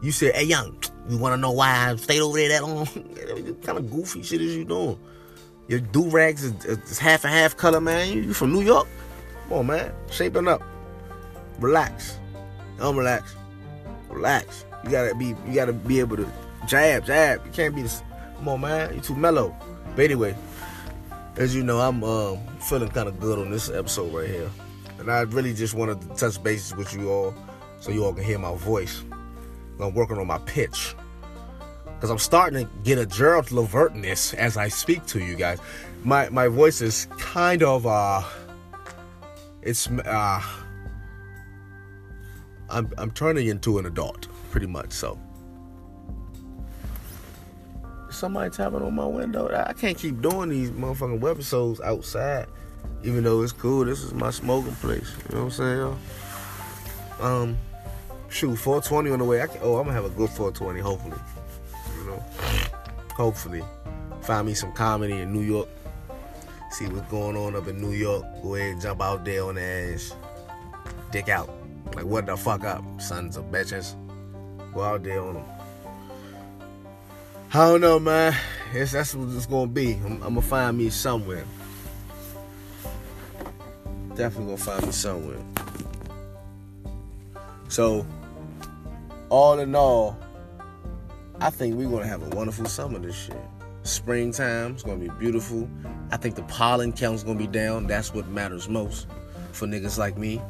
You 0.02 0.10
said, 0.10 0.34
hey 0.34 0.44
young, 0.44 0.76
you 1.08 1.18
wanna 1.18 1.36
know 1.36 1.52
why 1.52 1.90
I 1.90 1.96
stayed 1.96 2.20
over 2.20 2.38
there 2.38 2.48
that 2.50 2.62
long? 2.62 2.86
kind 3.62 3.78
of 3.78 3.90
goofy 3.90 4.22
shit 4.22 4.40
is 4.40 4.56
you 4.56 4.64
doing? 4.64 4.98
Your 5.68 5.80
do 5.80 6.08
rags 6.08 6.44
is, 6.44 6.64
is, 6.64 6.98
half 6.98 7.24
and 7.24 7.32
half 7.32 7.56
color, 7.56 7.80
man. 7.80 8.12
You, 8.12 8.22
you 8.22 8.34
from 8.34 8.52
New 8.52 8.62
York? 8.62 8.86
Come 9.44 9.58
on, 9.58 9.66
man. 9.68 9.92
Shaping 10.10 10.48
up. 10.48 10.62
Relax. 11.58 12.18
Don't 12.78 12.96
relax. 12.96 13.34
Relax. 14.10 14.64
You 14.84 14.90
gotta 14.90 15.14
be 15.14 15.28
you 15.46 15.54
gotta 15.54 15.72
be 15.72 16.00
able 16.00 16.16
to 16.16 16.28
jab, 16.66 17.06
jab. 17.06 17.44
You 17.46 17.52
can't 17.52 17.74
be 17.74 17.82
this. 17.82 18.02
Come 18.36 18.48
on, 18.48 18.60
man. 18.60 18.94
You 18.94 19.00
too 19.00 19.14
mellow. 19.14 19.54
But 19.94 20.06
anyway, 20.06 20.34
as 21.36 21.54
you 21.54 21.62
know, 21.62 21.80
I'm 21.80 22.02
um, 22.02 22.38
feeling 22.60 22.88
kind 22.88 23.08
of 23.08 23.20
good 23.20 23.38
on 23.38 23.50
this 23.50 23.70
episode 23.70 24.12
right 24.12 24.28
here, 24.28 24.50
and 24.98 25.10
I 25.10 25.22
really 25.22 25.54
just 25.54 25.74
wanted 25.74 26.00
to 26.02 26.08
touch 26.16 26.42
bases 26.42 26.74
with 26.76 26.92
you 26.92 27.10
all, 27.10 27.34
so 27.80 27.90
you 27.90 28.04
all 28.04 28.12
can 28.12 28.24
hear 28.24 28.38
my 28.38 28.54
voice. 28.56 29.02
I'm 29.80 29.94
working 29.94 30.18
on 30.18 30.26
my 30.26 30.38
pitch 30.38 30.94
because 32.02 32.10
I'm 32.10 32.18
starting 32.18 32.66
to 32.66 32.72
get 32.82 32.98
a 32.98 33.06
Gerald 33.06 33.46
Levertness 33.46 34.34
as 34.34 34.56
I 34.56 34.68
speak 34.68 35.06
to 35.06 35.20
you 35.20 35.36
guys. 35.36 35.60
My 36.02 36.28
my 36.30 36.48
voice 36.48 36.80
is 36.80 37.06
kind 37.18 37.62
of 37.62 37.86
uh, 37.86 38.22
it's 39.62 39.88
uh, 39.88 40.42
I'm 42.68 42.90
I'm 42.98 43.10
turning 43.12 43.46
into 43.46 43.78
an 43.78 43.86
adult, 43.86 44.26
pretty 44.50 44.66
much 44.66 44.92
so. 44.92 45.18
Somebody 48.10 48.50
tapping 48.50 48.82
on 48.82 48.94
my 48.94 49.06
window. 49.06 49.48
I 49.48 49.72
can't 49.72 49.96
keep 49.96 50.20
doing 50.20 50.50
these 50.50 50.70
motherfucking 50.70 51.20
webisodes 51.20 51.80
outside, 51.82 52.46
even 53.04 53.22
though 53.24 53.42
it's 53.42 53.52
cool. 53.52 53.84
This 53.84 54.02
is 54.02 54.12
my 54.12 54.30
smoking 54.30 54.74
place. 54.76 55.12
You 55.28 55.36
know 55.36 55.44
what 55.44 55.58
I'm 55.58 55.96
saying? 55.96 55.98
Um, 57.20 57.58
shoot, 58.32 58.56
420 58.56 59.10
on 59.10 59.18
the 59.18 59.24
way. 59.24 59.42
I 59.42 59.46
can, 59.46 59.58
oh, 59.62 59.76
I'm 59.76 59.84
gonna 59.84 59.92
have 59.94 60.04
a 60.04 60.10
good 60.10 60.30
420, 60.30 60.80
hopefully. 60.80 61.18
You 61.98 62.04
know, 62.06 62.24
hopefully, 63.14 63.62
find 64.22 64.46
me 64.46 64.54
some 64.54 64.72
comedy 64.72 65.18
in 65.18 65.32
New 65.32 65.42
York. 65.42 65.68
See 66.70 66.86
what's 66.86 67.08
going 67.10 67.36
on 67.36 67.54
up 67.54 67.68
in 67.68 67.80
New 67.80 67.92
York. 67.92 68.24
Go 68.42 68.54
ahead 68.54 68.80
jump 68.80 69.02
out 69.02 69.24
there 69.24 69.44
on 69.44 69.56
the 69.56 69.62
ass. 69.62 70.14
Dick 71.10 71.28
out. 71.28 71.50
Like, 71.94 72.06
what 72.06 72.24
the 72.24 72.36
fuck 72.36 72.64
up, 72.64 72.82
sons 73.00 73.36
of 73.36 73.44
bitches? 73.46 73.94
Go 74.72 74.82
out 74.82 75.02
there 75.02 75.20
on 75.22 75.34
them. 75.34 75.44
I 77.52 77.68
don't 77.68 77.82
know, 77.82 77.98
man. 77.98 78.34
It's, 78.72 78.92
that's 78.92 79.14
what 79.14 79.28
it's 79.36 79.44
gonna 79.44 79.66
be. 79.66 79.92
I'm, 79.92 80.12
I'm, 80.22 80.34
gonna 80.34 80.40
find 80.40 80.78
me 80.78 80.88
somewhere. 80.88 81.44
Definitely 84.16 84.56
gonna 84.56 84.56
find 84.56 84.86
me 84.86 84.92
somewhere. 84.92 85.38
So, 87.68 88.06
all 89.32 89.58
in 89.60 89.74
all, 89.74 90.18
I 91.40 91.48
think 91.48 91.74
we're 91.74 91.88
gonna 91.88 92.06
have 92.06 92.22
a 92.22 92.36
wonderful 92.36 92.66
summer 92.66 92.98
this 92.98 93.28
year. 93.28 93.42
Springtime 93.82 94.76
is 94.76 94.82
gonna 94.82 94.98
be 94.98 95.08
beautiful. 95.18 95.68
I 96.10 96.18
think 96.18 96.34
the 96.34 96.42
pollen 96.42 96.92
count's 96.92 97.22
gonna 97.22 97.38
be 97.38 97.46
down. 97.46 97.86
That's 97.86 98.12
what 98.12 98.28
matters 98.28 98.68
most 98.68 99.06
for 99.52 99.66
niggas 99.66 99.96
like 99.96 100.18
me 100.18 100.40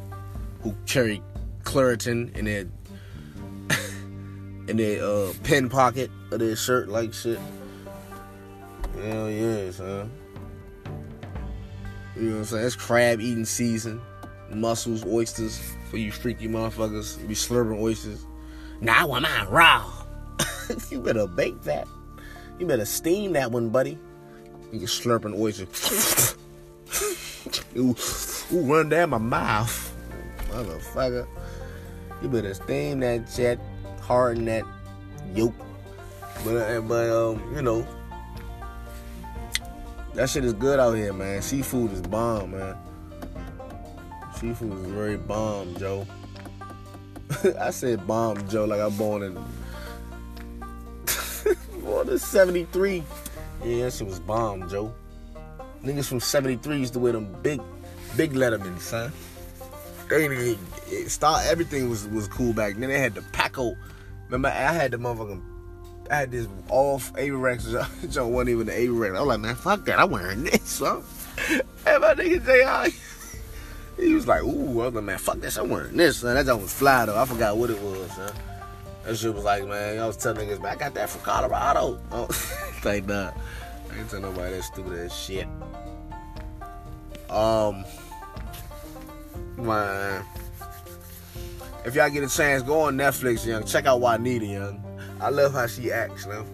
who 0.63 0.75
carry 0.87 1.23
Claritin 1.63 2.37
in 2.37 2.45
their 2.45 2.67
in 4.69 4.77
their 4.77 5.05
uh, 5.05 5.33
pen 5.45 5.69
pocket 5.69 6.11
of 6.33 6.41
their 6.41 6.57
shirt 6.57 6.89
like 6.89 7.15
shit. 7.15 7.39
Hell 9.01 9.31
yeah, 9.31 9.71
son. 9.71 10.11
You 12.17 12.23
know 12.23 12.31
what 12.33 12.39
I'm 12.39 12.45
saying? 12.47 12.67
It's 12.67 12.77
crab 12.77 13.21
eating 13.21 13.45
season. 13.45 14.01
Mussels, 14.51 15.07
oysters 15.07 15.63
for 15.89 15.99
you 15.99 16.11
freaky 16.11 16.49
motherfuckers. 16.49 17.21
You 17.23 17.29
be 17.29 17.35
slurping 17.35 17.81
oysters. 17.81 18.27
Now 18.83 19.13
I'm 19.13 19.25
on 19.25 19.49
raw. 19.49 19.89
you 20.91 21.01
better 21.01 21.29
bake 21.29 21.63
that. 21.63 21.87
You 22.59 22.67
better 22.67 22.85
steam 22.85 23.33
that 23.35 23.53
one, 23.53 23.69
buddy. 23.69 23.97
You 24.73 24.81
slurping 24.81 25.39
oyster. 25.39 25.69
ooh, 27.79 27.95
ooh, 28.53 28.75
run 28.75 28.89
down 28.89 29.11
my 29.11 29.19
mouth. 29.19 29.95
Motherfucker. 30.49 31.29
You 32.23 32.29
better 32.29 32.53
steam 32.55 32.99
that 33.01 33.31
shit, 33.31 33.61
harden 34.01 34.47
that 34.47 34.65
yolk. 35.33 35.55
But, 36.45 36.57
uh, 36.57 36.81
but 36.81 37.09
um, 37.09 37.55
you 37.55 37.63
know, 37.63 37.87
that 40.15 40.29
shit 40.29 40.45
is 40.45 40.55
good 40.55 40.81
out 40.81 40.95
here, 40.95 41.13
man. 41.13 41.41
Seafood 41.41 41.93
is 41.93 42.01
bomb, 42.01 42.51
man. 42.51 42.77
Seafood 44.35 44.73
is 44.73 44.91
very 44.91 45.19
bomb, 45.19 45.77
Joe. 45.77 46.05
I 47.61 47.71
said 47.71 48.07
bomb, 48.07 48.49
Joe, 48.49 48.65
like 48.65 48.81
I'm 48.81 48.97
born 48.97 49.23
in 49.23 49.35
born 51.83 52.09
in 52.09 52.19
'73. 52.19 53.03
Yeah, 53.65 53.91
shit 53.91 54.07
was 54.07 54.21
bomb, 54.21 54.69
Joe. 54.69 54.95
Niggas 55.83 56.09
from 56.09 56.21
'73 56.21 56.79
used 56.79 56.93
to 56.93 56.99
wear 56.99 57.13
them 57.13 57.35
big, 57.43 57.61
big 58.17 58.33
Letterman, 58.33 58.79
son. 58.81 59.13
They 60.09 60.29
didn't 60.29 61.09
start. 61.09 61.47
Everything 61.47 61.89
was 61.89 62.07
was 62.09 62.29
cool 62.29 62.53
back 62.53 62.77
then. 62.77 62.91
They 62.91 62.99
had 62.99 63.15
the 63.15 63.23
Paco. 63.33 63.75
Remember, 64.27 64.49
I 64.49 64.73
had 64.73 64.91
the 64.91 64.99
motherfucking. 64.99 65.41
I 66.11 66.17
had 66.17 66.31
this 66.31 66.47
off 66.69 67.13
Avirex. 67.15 68.11
Joe 68.13 68.29
wasn't 68.29 68.51
even 68.51 68.67
the 68.67 68.73
Avirex. 68.73 69.17
I 69.17 69.21
was 69.21 69.29
like, 69.29 69.41
man, 69.41 69.55
fuck 69.55 69.85
that. 69.87 69.99
I'm 69.99 70.11
wearing 70.11 70.45
this, 70.45 70.63
son. 70.63 71.03
And 71.87 72.03
my 72.03 72.15
nigga 72.15 72.45
J.I. 72.45 72.93
He 74.03 74.15
was 74.15 74.27
like, 74.27 74.43
ooh, 74.43 74.81
I 74.81 74.87
was 74.87 74.95
like, 74.95 75.05
man, 75.05 75.19
fuck 75.19 75.39
this. 75.39 75.57
I'm 75.57 75.69
wearing 75.69 75.97
this, 75.97 76.19
son. 76.19 76.35
That 76.35 76.47
joint 76.47 76.63
was 76.63 76.73
fly, 76.73 77.07
though. 77.07 77.19
I 77.19 77.25
forgot 77.25 77.57
what 77.57 77.71
it 77.71 77.81
was, 77.81 78.11
son. 78.13 78.33
That 79.05 79.17
shit 79.17 79.35
was 79.35 79.45
like, 79.45 79.67
man, 79.67 79.99
I 79.99 80.07
was 80.07 80.17
telling 80.17 80.49
niggas, 80.49 80.61
man, 80.61 80.73
I 80.73 80.77
got 80.77 80.95
that 80.95 81.11
from 81.11 81.23
Colorado. 81.23 82.01
Oh, 82.13 82.29
like 82.85 83.07
that. 83.07 83.37
I 83.91 83.99
ain't 83.99 84.11
tell 84.11 84.21
nobody 84.21 84.57
that 84.57 84.65
stupid 84.65 84.99
ass 84.99 85.17
shit. 85.17 85.47
Um, 87.31 87.85
man. 89.57 90.25
If 91.85 91.95
y'all 91.95 92.11
get 92.11 92.25
a 92.25 92.29
chance, 92.29 92.63
go 92.63 92.81
on 92.83 92.97
Netflix, 92.97 93.47
young. 93.47 93.65
Check 93.65 93.87
out 93.87 94.01
Juanita, 94.01 94.47
young. 94.47 94.85
I 95.21 95.31
love 95.31 95.53
how 95.53 95.67
she 95.69 95.93
acts, 95.93 96.27
man. 96.27 96.45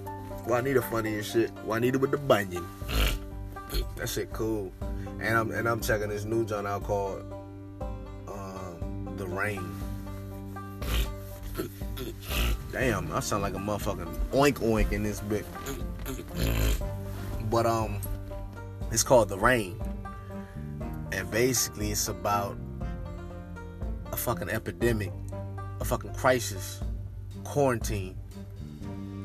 Juanita 0.46 0.82
funny 0.82 1.14
and 1.14 1.24
shit. 1.24 1.50
Juanita 1.64 1.98
with 1.98 2.10
the 2.10 2.18
bunion. 2.18 2.66
that 3.96 4.08
shit 4.08 4.32
cool. 4.32 4.72
And 5.20 5.36
I'm 5.36 5.50
and 5.50 5.68
I'm 5.68 5.80
checking 5.80 6.08
this 6.10 6.24
new 6.24 6.44
joint 6.44 6.66
out 6.66 6.84
called 6.84 7.24
Rain. 9.28 9.74
Damn, 12.72 13.12
I 13.12 13.20
sound 13.20 13.42
like 13.42 13.54
a 13.54 13.58
motherfucking 13.58 14.14
oink 14.32 14.58
oink 14.58 14.92
in 14.92 15.02
this 15.02 15.20
bit. 15.20 15.44
But 17.50 17.66
um, 17.66 17.98
it's 18.92 19.02
called 19.02 19.28
The 19.28 19.38
Rain, 19.38 19.80
and 21.12 21.30
basically 21.30 21.90
it's 21.90 22.08
about 22.08 22.56
a 24.12 24.16
fucking 24.16 24.48
epidemic, 24.48 25.12
a 25.80 25.84
fucking 25.84 26.14
crisis, 26.14 26.80
quarantine. 27.44 28.16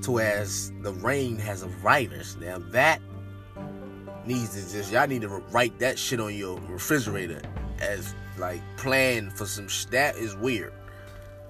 To 0.03 0.19
as 0.19 0.74
the 0.81 0.91
rain 0.91 1.38
has 1.38 1.63
a 1.63 1.67
virus. 1.67 2.36
Now 2.36 2.57
that 2.72 3.00
needs 4.25 4.50
to 4.50 4.77
just 4.77 4.91
y'all 4.91 5.07
need 5.07 5.22
to 5.22 5.29
write 5.29 5.79
that 5.79 5.98
shit 5.98 6.19
on 6.19 6.36
your 6.36 6.60
refrigerator 6.67 7.41
as 7.79 8.13
like 8.37 8.61
plan 8.77 9.29
for 9.29 9.45
some 9.45 9.67
sh- 9.67 9.85
that 9.85 10.15
is 10.15 10.35
weird. 10.35 10.73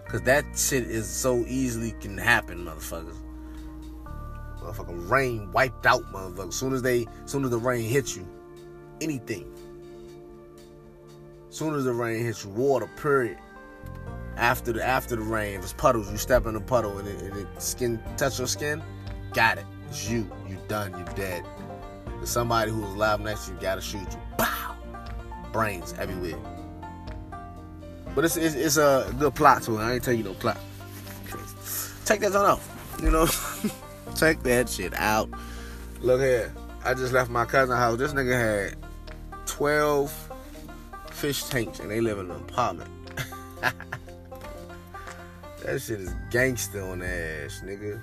Cause 0.08 0.22
that 0.22 0.46
shit 0.56 0.84
is 0.84 1.08
so 1.08 1.44
easily 1.48 1.94
can 2.00 2.18
happen, 2.18 2.66
motherfuckers. 2.66 3.16
Motherfucking 4.60 5.10
rain 5.10 5.52
wiped 5.52 5.86
out, 5.86 6.04
motherfuckers. 6.14 6.54
Soon 6.54 6.74
as 6.74 6.82
they, 6.82 7.08
soon 7.26 7.44
as 7.44 7.50
the 7.50 7.58
rain 7.58 7.90
hits 7.90 8.16
you, 8.16 8.28
anything. 9.02 9.52
Soon 11.50 11.76
as 11.76 11.86
the 11.86 11.94
rain 11.94 12.24
hits 12.24 12.44
you, 12.44 12.52
water, 12.52 12.90
period. 12.98 13.38
After 14.36 14.74
the 14.74 14.84
after 14.84 15.16
the 15.16 15.22
rain, 15.22 15.60
if 15.60 15.64
it's 15.64 15.74
puddles, 15.74 16.12
you 16.12 16.18
step 16.18 16.48
in 16.48 16.56
a 16.56 16.62
puddle 16.62 16.98
and 16.98 17.08
it, 17.08 17.22
and 17.22 17.38
it 17.38 17.62
skin 17.62 18.02
touch 18.18 18.40
your 18.40 18.48
skin, 18.48 18.82
got 19.34 19.58
it. 19.58 19.66
It's 19.90 20.10
you. 20.10 20.30
You 20.50 20.58
done. 20.68 20.98
You 20.98 21.06
dead. 21.16 21.46
There's 22.18 22.30
somebody 22.30 22.72
who's 22.72 22.86
alive 22.86 23.20
next 23.20 23.46
to 23.46 23.54
you 23.54 23.60
gotta 23.60 23.82
shoot 23.82 24.12
you. 24.12 24.20
Pow! 24.38 24.76
Brains 25.52 25.94
everywhere. 26.00 26.40
But 28.16 28.26
it's, 28.26 28.38
it's, 28.38 28.56
it's 28.56 28.78
a 28.78 29.14
good 29.18 29.34
plot 29.34 29.64
to 29.64 29.78
it. 29.78 29.82
I 29.82 29.94
ain't 29.94 30.04
tell 30.04 30.14
you 30.14 30.24
no 30.24 30.34
plot. 30.34 30.58
Take 32.06 32.20
that 32.22 32.36
on 32.36 32.46
off. 32.46 32.98
You 33.02 33.12
know, 33.12 33.28
take 34.16 34.44
that 34.44 34.70
shit 34.70 34.94
out. 34.96 35.30
Look 36.02 36.22
here. 36.22 36.54
I 36.84 36.94
just 36.94 37.14
left 37.14 37.30
my 37.30 37.46
cousin's 37.46 37.78
house. 37.78 37.98
This 37.98 38.14
nigga 38.14 38.72
had 38.72 38.76
12 39.46 40.32
fish 41.12 41.46
tanks 41.46 41.80
and 41.80 41.90
they 41.90 42.02
live 42.02 42.20
in 42.20 42.30
an 42.30 42.38
apartment. 42.38 42.92
that 45.64 45.82
shit 45.82 46.02
is 46.02 46.14
gangster 46.30 46.84
on 46.84 47.00
the 47.00 47.08
ass, 47.08 47.62
nigga. 47.64 48.00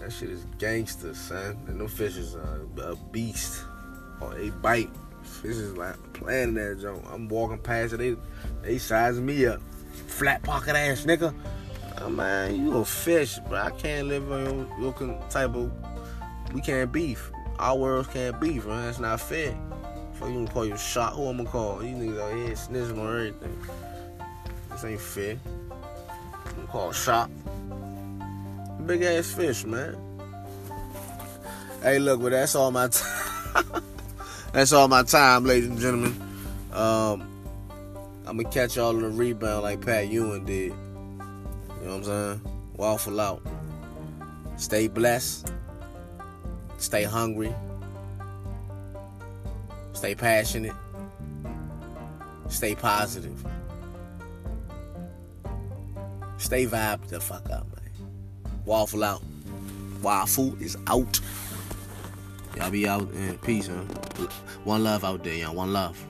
That 0.00 0.12
shit 0.12 0.30
is 0.30 0.46
gangster, 0.58 1.14
son. 1.14 1.58
And 1.66 1.80
them 1.80 1.88
fishes 1.88 2.36
are 2.36 2.60
a 2.82 2.96
beast. 3.10 3.64
Or 4.20 4.32
oh, 4.32 4.34
they 4.34 4.50
bite. 4.50 4.90
Fish 5.22 5.56
is 5.56 5.76
like 5.76 5.96
playing 6.22 6.54
that 6.54 6.80
joint. 6.80 7.04
I'm 7.10 7.28
walking 7.28 7.58
past 7.58 7.94
it, 7.94 7.98
they 7.98 8.16
they 8.62 8.78
sizing 8.78 9.26
me 9.26 9.46
up. 9.46 9.60
Flat 10.06 10.42
pocket 10.42 10.76
ass 10.76 11.04
nigga. 11.04 11.34
Oh, 12.00 12.08
man, 12.08 12.56
you 12.56 12.78
a 12.78 12.84
fish, 12.84 13.38
but 13.48 13.60
I 13.64 13.70
can't 13.70 14.08
live 14.08 14.30
on 14.32 14.68
your, 14.80 14.94
your 15.00 15.22
type 15.30 15.54
of. 15.54 15.70
We 16.52 16.60
can't 16.60 16.90
beef. 16.90 17.30
Our 17.58 17.76
worlds 17.76 18.08
can't 18.08 18.40
beef, 18.40 18.66
man. 18.66 18.86
That's 18.86 18.98
not 18.98 19.20
fair. 19.20 19.56
Fuck 20.14 20.28
you 20.28 20.34
gonna 20.34 20.50
call 20.50 20.66
you 20.66 20.76
shot? 20.76 21.14
Who 21.14 21.26
I'm 21.26 21.36
gonna 21.36 21.48
call? 21.48 21.78
These 21.78 21.94
niggas 21.96 22.20
out 22.20 22.34
here 22.34 22.54
snitching 22.54 22.98
on 22.98 23.08
everything. 23.08 23.58
This 24.70 24.84
ain't 24.84 25.00
fair. 25.00 25.38
I'm 26.58 26.66
called 26.66 26.94
shop. 26.94 27.30
Big 28.86 29.02
ass 29.02 29.30
fish, 29.32 29.64
man. 29.64 29.96
Hey, 31.82 31.98
look, 31.98 32.20
well, 32.20 32.30
that's 32.30 32.54
all 32.54 32.70
my 32.70 32.88
time. 33.54 33.82
That's 34.52 34.74
all 34.74 34.86
my 34.86 35.02
time, 35.02 35.44
ladies 35.46 35.70
and 35.70 35.78
gentlemen. 35.78 36.14
Um, 36.72 37.26
I'm 38.26 38.36
gonna 38.36 38.50
catch 38.50 38.76
y'all 38.76 38.90
in 38.90 39.00
the 39.00 39.08
rebound 39.08 39.62
like 39.62 39.80
Pat 39.80 40.08
Ewing 40.08 40.44
did. 40.44 40.72
You 40.72 40.74
know 41.84 41.86
what 41.86 41.94
I'm 41.94 42.04
saying? 42.04 42.40
Waffle 42.74 43.18
out. 43.18 43.42
Stay 44.56 44.88
blessed. 44.88 45.52
Stay 46.76 47.04
hungry. 47.04 47.54
Stay 49.94 50.14
passionate. 50.14 50.76
Stay 52.48 52.74
positive. 52.74 53.46
Stay 56.36 56.66
vibe 56.66 57.06
the 57.08 57.20
fuck 57.20 57.48
up, 57.50 57.66
man. 57.74 58.10
Waffle 58.66 59.04
out. 59.04 59.22
Waffle 60.02 60.54
is 60.60 60.76
out. 60.88 61.20
Y'all 62.56 62.70
be 62.70 62.86
out 62.86 63.10
and 63.12 63.40
peace, 63.42 63.68
man. 63.68 63.86
One 64.64 64.84
love 64.84 65.04
out 65.04 65.24
there, 65.24 65.34
y'all. 65.34 65.54
One 65.54 65.72
love. 65.72 66.04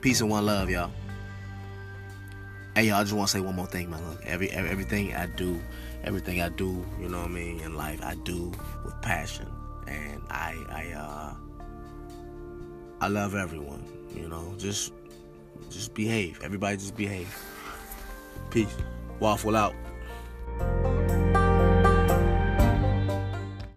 Peace 0.00 0.20
and 0.20 0.30
one 0.30 0.46
love, 0.46 0.70
y'all. 0.70 0.90
Hey, 2.74 2.88
y'all, 2.88 2.96
I 2.96 3.02
just 3.02 3.14
want 3.14 3.28
to 3.28 3.32
say 3.32 3.40
one 3.40 3.56
more 3.56 3.66
thing, 3.66 3.90
man. 3.90 4.06
Look, 4.08 4.24
every, 4.24 4.50
every 4.50 4.70
everything 4.70 5.14
I 5.14 5.26
do, 5.26 5.60
everything 6.04 6.40
I 6.40 6.50
do, 6.50 6.84
you 7.00 7.08
know 7.08 7.18
what 7.18 7.30
I 7.30 7.32
mean, 7.32 7.60
in 7.60 7.74
life, 7.74 8.00
I 8.02 8.14
do 8.16 8.52
with 8.84 9.00
passion, 9.02 9.48
and 9.88 10.22
I, 10.30 10.54
I, 10.68 10.92
uh, 10.92 11.34
I 13.00 13.08
love 13.08 13.34
everyone. 13.34 13.84
You 14.14 14.28
know, 14.28 14.54
just, 14.58 14.92
just 15.70 15.94
behave. 15.94 16.40
Everybody, 16.42 16.76
just 16.76 16.96
behave. 16.96 17.34
Peace. 18.50 18.76
Waffle 19.20 19.56
out. 19.56 19.74